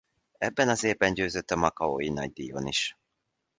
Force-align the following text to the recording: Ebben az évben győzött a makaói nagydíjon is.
Ebben 0.37 0.69
az 0.69 0.83
évben 0.83 1.13
győzött 1.13 1.51
a 1.51 1.55
makaói 1.55 2.09
nagydíjon 2.09 2.67
is. 2.67 2.97